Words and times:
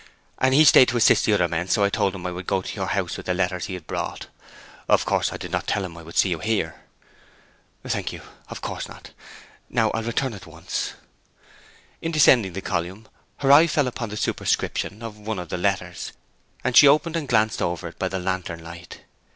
As 0.39 0.51
he 0.51 0.65
stayed 0.65 0.87
to 0.87 0.97
assist 0.97 1.25
the 1.25 1.33
other 1.33 1.47
men 1.47 1.69
I 1.77 1.89
told 1.89 2.15
him 2.15 2.25
I 2.25 2.31
would 2.31 2.47
go 2.47 2.57
on 2.57 2.63
to 2.63 2.75
your 2.75 2.87
house 2.87 3.17
with 3.17 3.27
the 3.27 3.35
letters 3.35 3.67
he 3.67 3.75
had 3.75 3.85
brought. 3.85 4.25
Of 4.89 5.05
course 5.05 5.31
I 5.31 5.37
did 5.37 5.51
not 5.51 5.67
tell 5.67 5.85
him 5.85 5.95
I 5.95 6.01
should 6.01 6.15
see 6.15 6.29
you 6.29 6.39
here.' 6.39 6.81
'Thank 7.85 8.11
you. 8.11 8.21
Of 8.49 8.61
course 8.61 8.87
not. 8.87 9.11
Now 9.69 9.91
I'll 9.91 10.01
return 10.01 10.33
at 10.33 10.47
once.' 10.47 10.93
In 12.01 12.11
descending 12.11 12.53
the 12.53 12.61
column 12.61 13.07
her 13.41 13.51
eye 13.51 13.67
fell 13.67 13.85
upon 13.85 14.09
the 14.09 14.17
superscription 14.17 15.03
of 15.03 15.19
one 15.19 15.37
of 15.37 15.49
the 15.49 15.57
letters, 15.59 16.13
and 16.63 16.75
she 16.75 16.87
opened 16.87 17.15
and 17.15 17.27
glanced 17.29 17.61
over 17.61 17.89
it 17.89 17.99
by 17.99 18.07
the 18.07 18.17
lantern 18.17 18.63
light. 18.63 19.01